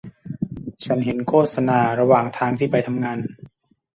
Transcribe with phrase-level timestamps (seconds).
[0.85, 3.17] ฉันเห็นโฆษณาระหว่างทางที่ไปทำงาน